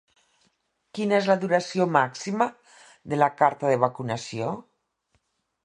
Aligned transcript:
Quina 0.99 1.15
és 1.23 1.27
la 1.31 1.35
duració 1.43 1.87
màxima 1.97 2.47
de 3.13 3.21
la 3.25 3.29
carta 3.43 3.73
de 3.75 3.79
vacunació? 3.87 4.51